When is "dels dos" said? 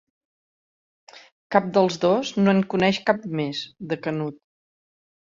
1.75-2.31